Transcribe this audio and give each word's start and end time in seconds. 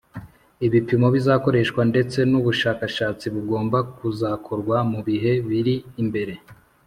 ibipimo 0.65 1.07
bizakoreshwa 1.15 1.81
ndetse 1.91 2.19
n'ubushakashatsi 2.29 3.25
bugomba 3.35 3.77
kuzakorwa 3.97 4.77
mu 4.91 4.99
bihe 5.07 5.31
biri 5.49 5.75
imbere 6.03 6.33